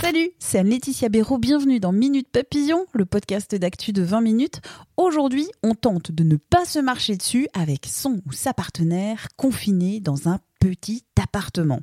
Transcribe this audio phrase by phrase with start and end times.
[0.00, 1.38] Salut, c'est Anne-Laetitia Béraud.
[1.38, 4.60] Bienvenue dans Minute Papillon, le podcast d'actu de 20 minutes.
[4.96, 10.00] Aujourd'hui, on tente de ne pas se marcher dessus avec son ou sa partenaire confiné
[10.00, 11.78] dans un petit appartement.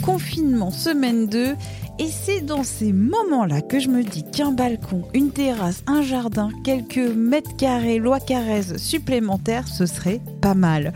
[0.00, 1.56] Confinement semaine 2
[1.98, 6.50] et c'est dans ces moments-là que je me dis qu'un balcon, une terrasse, un jardin,
[6.64, 10.92] quelques mètres carrés, loi Carrez supplémentaires, ce serait pas mal.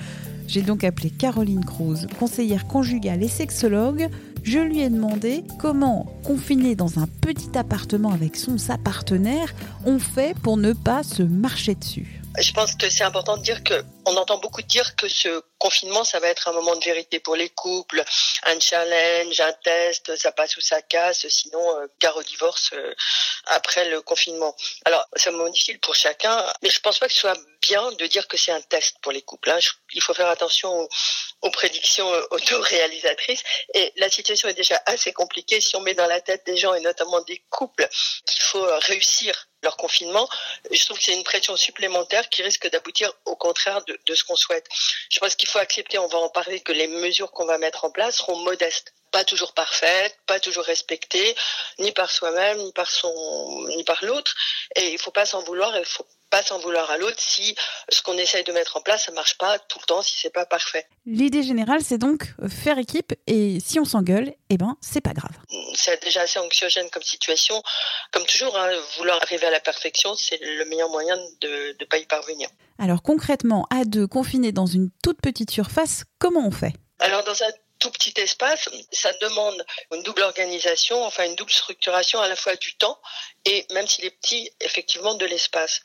[0.49, 4.09] J'ai donc appelé Caroline Cruz, conseillère conjugale et sexologue.
[4.43, 9.53] Je lui ai demandé comment, confiné dans un petit appartement avec son sa partenaire,
[9.85, 12.23] on fait pour ne pas se marcher dessus.
[12.39, 16.05] Je pense que c'est important de dire que on entend beaucoup dire que ce confinement,
[16.05, 18.05] ça va être un moment de vérité pour les couples,
[18.45, 22.95] un challenge, un test, ça passe ou ça casse, sinon euh, gare au divorce euh,
[23.47, 24.55] après le confinement.
[24.85, 27.91] Alors, c'est un moment difficile pour chacun, mais je pense pas que ce soit bien
[27.93, 29.51] de dire que c'est un test pour les couples.
[29.51, 29.59] Hein.
[29.95, 30.89] Il faut faire attention aux,
[31.43, 33.43] aux prédictions euh, autoréalisatrices.
[33.75, 36.75] Et la situation est déjà assez compliquée si on met dans la tête des gens,
[36.75, 37.89] et notamment des couples,
[38.27, 40.29] qu'il faut euh, réussir leur confinement.
[40.71, 44.25] Je trouve que c'est une pression supplémentaire qui risque d'aboutir au contraire de, de ce
[44.25, 44.67] qu'on souhaite.
[45.11, 47.85] Je pense qu'il faut accepter, on va en parler, que les mesures qu'on va mettre
[47.85, 51.35] en place seront modestes pas toujours parfaites, pas toujours respectées,
[51.79, 54.35] ni par soi-même, ni par son, ni par l'autre.
[54.77, 55.77] Et il faut pas s'en vouloir.
[55.77, 57.55] Il faut pas s'en vouloir à l'autre si
[57.89, 60.33] ce qu'on essaye de mettre en place ça marche pas tout le temps si c'est
[60.33, 60.87] pas parfait.
[61.05, 65.33] L'idée générale c'est donc faire équipe et si on s'engueule, eh ben c'est pas grave.
[65.75, 67.63] C'est déjà assez anxiogène comme situation.
[68.13, 71.99] Comme toujours, hein, vouloir arriver à la perfection, c'est le meilleur moyen de ne pas
[71.99, 72.49] y parvenir.
[72.79, 76.73] Alors concrètement, à deux, confinés dans une toute petite surface, comment on fait?
[76.99, 77.51] Alors dans un
[77.87, 82.57] tout petit espace, ça demande une double organisation, enfin une double structuration à la fois
[82.57, 82.99] du temps
[83.45, 85.81] et même s'il est petit, effectivement de l'espace.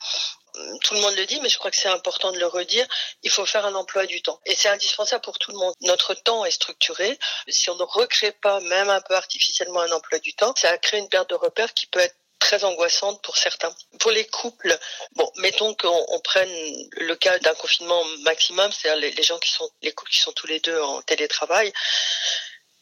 [0.82, 2.86] Tout le monde le dit, mais je crois que c'est important de le redire.
[3.22, 4.38] Il faut faire un emploi du temps.
[4.44, 5.72] Et c'est indispensable pour tout le monde.
[5.80, 7.18] Notre temps est structuré.
[7.48, 10.98] Si on ne recrée pas, même un peu artificiellement, un emploi du temps, ça crée
[10.98, 13.72] une perte de repère qui peut être très angoissante pour certains.
[14.00, 14.76] Pour les couples,
[15.14, 16.50] bon, mettons qu'on on prenne
[16.98, 20.48] le cas d'un confinement maximum, c'est-à-dire les, gens qui sont, les couples qui sont tous
[20.48, 21.72] les deux en télétravail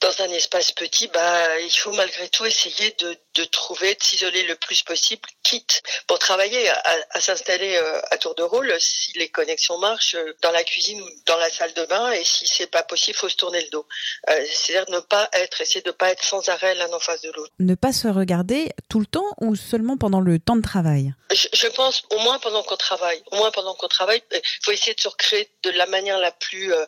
[0.00, 4.44] dans un espace petit, bah, il faut malgré tout essayer de, de trouver, de s'isoler
[4.44, 9.12] le plus possible, quitte pour travailler à, à s'installer euh, à tour de rôle si
[9.19, 12.47] les connexions marchent euh, dans la cuisine ou dans la salle de bain et si
[12.47, 13.87] c'est pas possible, faut se tourner le dos.
[14.31, 17.31] Euh, C'est-à-dire ne pas être, essayer de pas être sans arrêt l'un en face de
[17.33, 17.53] l'autre.
[17.59, 21.12] Ne pas se regarder tout le temps ou seulement pendant le temps de travail?
[21.33, 23.22] Je, je pense au moins pendant qu'on travaille.
[23.31, 26.33] Au moins pendant qu'on travaille, il faut essayer de se recréer de la manière la
[26.33, 26.87] plus euh, euh,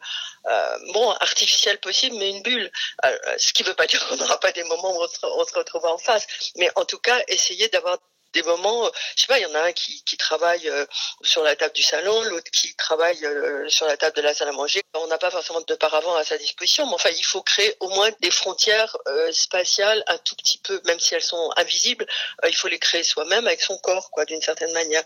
[0.93, 2.71] bon artificielle possible, mais une bulle.
[3.05, 5.19] Euh, ce qui ne veut pas dire qu'on n'aura pas des moments où on se,
[5.25, 6.27] on se retrouve en face,
[6.57, 7.99] mais en tout cas, essayer d'avoir
[8.33, 10.87] des moments, je sais pas, il y en a un qui, qui travaille euh,
[11.23, 14.49] sur la table du salon, l'autre qui travaille euh, sur la table de la salle
[14.49, 14.83] à manger.
[14.95, 17.89] On n'a pas forcément de paravent à sa disposition, mais enfin, il faut créer au
[17.91, 22.07] moins des frontières euh, spatiales un tout petit peu, même si elles sont invisibles,
[22.47, 25.05] il faut les créer soi-même avec son corps, quoi, d'une certaine manière.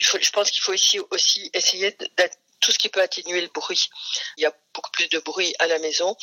[0.00, 3.40] Il faut, je pense qu'il faut ici aussi essayer d'être tout ce qui peut atténuer
[3.40, 3.88] le bruit.
[4.36, 6.16] Il y a beaucoup plus de bruit à la maison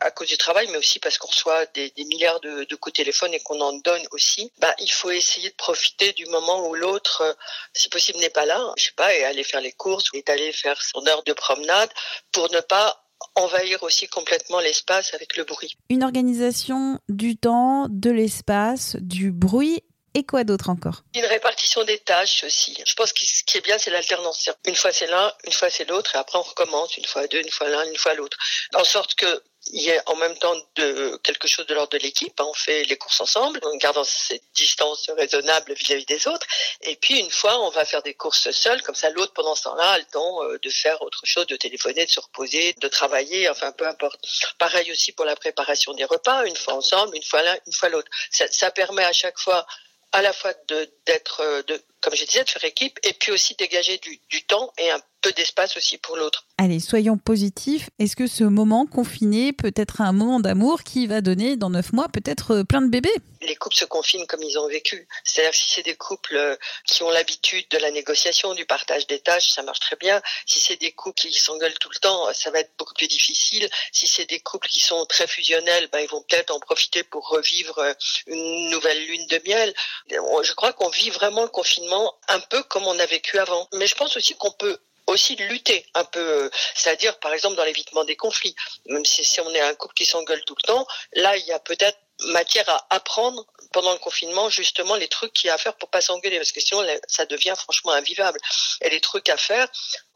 [0.00, 3.02] à cause du travail, mais aussi parce qu'on reçoit des, milliards de, de, coups de
[3.02, 4.52] téléphone et qu'on en donne aussi.
[4.58, 7.32] Bah, il faut essayer de profiter du moment où l'autre, euh,
[7.74, 8.72] si possible, n'est pas là.
[8.76, 11.90] Je sais pas, et aller faire les courses ou aller faire son heure de promenade
[12.32, 15.76] pour ne pas envahir aussi complètement l'espace avec le bruit.
[15.88, 19.82] Une organisation du temps, de l'espace, du bruit
[20.14, 21.02] et quoi d'autre encore?
[21.14, 22.76] Une répartition des tâches aussi.
[22.86, 24.48] Je pense que ce qui est bien, c'est l'alternance.
[24.66, 27.40] Une fois c'est l'un, une fois c'est l'autre, et après on recommence une fois deux,
[27.40, 28.36] une fois l'un, une fois l'autre.
[28.74, 29.42] En sorte que
[29.72, 32.32] il y a en même temps de quelque chose de l'ordre de l'équipe.
[32.40, 36.46] On fait les courses ensemble, en gardant cette distance raisonnable vis-à-vis des autres.
[36.82, 39.64] Et puis une fois, on va faire des courses seules, comme ça l'autre pendant ce
[39.64, 42.88] temps-là a le temps euh, de faire autre chose, de téléphoner, de se reposer, de
[42.88, 44.20] travailler, enfin peu importe.
[44.58, 47.90] Pareil aussi pour la préparation des repas, une fois ensemble, une fois l'un, une fois
[47.90, 48.10] l'autre.
[48.30, 49.66] Ça, ça permet à chaque fois
[50.12, 53.54] à la fois de d'être de comme je disais, de faire équipe et puis aussi
[53.56, 56.46] dégager du, du temps et un peu d'espace aussi pour l'autre.
[56.58, 57.90] Allez, soyons positifs.
[57.98, 61.92] Est-ce que ce moment confiné peut être un moment d'amour qui va donner dans neuf
[61.92, 63.14] mois peut-être euh, plein de bébés?
[63.42, 65.08] Les couples se confinent comme ils ont vécu.
[65.24, 66.56] C'est-à-dire si c'est des couples euh,
[66.86, 70.20] qui ont l'habitude de la négociation, du partage des tâches, ça marche très bien.
[70.46, 73.08] Si c'est des couples qui s'engueulent tout le temps, euh, ça va être beaucoup plus
[73.08, 73.68] difficile.
[73.92, 77.28] Si c'est des couples qui sont très fusionnels, ben, ils vont peut-être en profiter pour
[77.28, 77.94] revivre
[78.26, 79.74] une nouvelle lune de miel.
[80.10, 81.89] Je crois qu'on vit vraiment le confinement
[82.28, 83.68] un peu comme on a vécu avant.
[83.74, 88.04] Mais je pense aussi qu'on peut aussi lutter un peu, c'est-à-dire par exemple dans l'évitement
[88.04, 88.54] des conflits.
[88.86, 91.52] Même si, si on est un couple qui s'engueule tout le temps, là il y
[91.52, 95.58] a peut-être matière à apprendre pendant le confinement justement les trucs qu'il y a à
[95.58, 98.38] faire pour pas s'engueuler parce que sinon ça devient franchement invivable
[98.82, 99.68] et les trucs à faire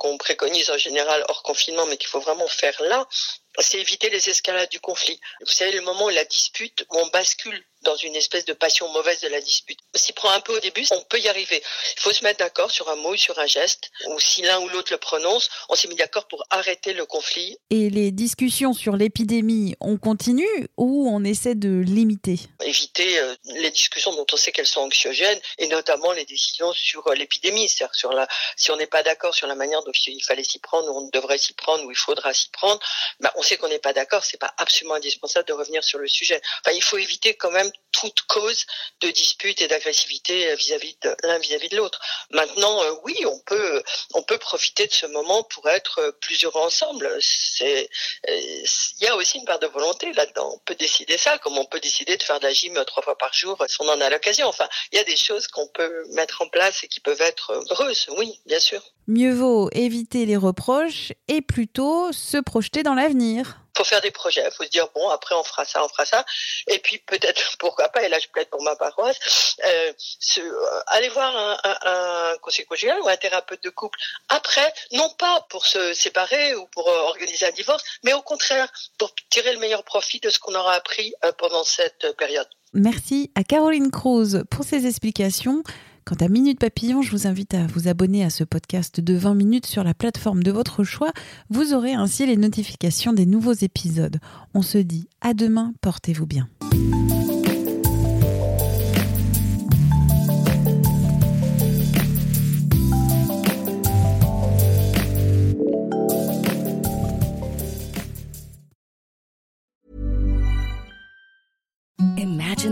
[0.04, 3.08] qu'on préconise en général hors confinement mais qu'il faut vraiment faire là
[3.62, 5.20] c'est éviter les escalades du conflit.
[5.40, 8.90] Vous savez, le moment où la dispute, où on bascule dans une espèce de passion
[8.92, 9.78] mauvaise de la dispute.
[9.94, 11.62] On s'y prend un peu au début, on peut y arriver.
[11.96, 14.68] Il faut se mettre d'accord sur un mot sur un geste, ou si l'un ou
[14.70, 17.58] l'autre le prononce, on s'est mis d'accord pour arrêter le conflit.
[17.68, 20.48] Et les discussions sur l'épidémie, on continue
[20.78, 22.38] ou on essaie de limiter?
[22.62, 27.06] Éviter euh, les discussions dont on sait qu'elles sont anxiogènes, et notamment les décisions sur
[27.08, 30.22] euh, l'épidémie, c'est-à-dire sur la, si on n'est pas d'accord sur la manière dont il
[30.22, 32.80] fallait s'y prendre, ou on devrait s'y prendre, ou il faudra s'y prendre,
[33.20, 36.08] ben, on sait qu'on n'est pas d'accord, c'est pas absolument indispensable de revenir sur le
[36.08, 36.40] sujet.
[36.60, 38.66] Enfin, il faut éviter quand même toute cause
[39.00, 42.00] de dispute et d'agressivité euh, vis-à-vis de l'un vis-à-vis de l'autre.
[42.30, 43.82] Maintenant, euh, oui, on peut,
[44.14, 47.08] on peut profiter de ce moment pour être euh, plus heureux ensemble.
[47.20, 47.88] C'est,
[48.28, 50.52] il y a aussi une part de volonté là-dedans.
[50.54, 53.16] On peut décider ça, comme on peut décider de faire de la gym trois fois
[53.16, 54.48] par jour si on en a l'occasion.
[54.48, 57.52] Enfin, il y a des choses qu'on peut mettre en place et qui peuvent être
[57.70, 58.06] heureuses.
[58.16, 58.82] Oui, bien sûr.
[59.06, 64.44] Mieux vaut éviter les reproches et plutôt se projeter dans l'avenir faut faire des projets.
[64.44, 66.24] Il faut se dire bon après on fera ça, on fera ça.
[66.68, 68.02] Et puis peut-être pourquoi pas.
[68.02, 69.56] Et là je plaide pour ma paroisse.
[69.64, 69.92] Euh,
[70.38, 73.98] euh aller voir un, un, un conseiller conjugal ou un thérapeute de couple
[74.28, 78.68] après, non pas pour se séparer ou pour euh, organiser un divorce, mais au contraire
[78.98, 82.48] pour tirer le meilleur profit de ce qu'on aura appris pendant cette période.
[82.72, 85.62] Merci à Caroline Cruz pour ses explications.
[86.06, 89.34] Quant à Minute Papillon, je vous invite à vous abonner à ce podcast de 20
[89.34, 91.12] minutes sur la plateforme de votre choix.
[91.48, 94.18] Vous aurez ainsi les notifications des nouveaux épisodes.
[94.52, 96.46] On se dit à demain, portez-vous bien.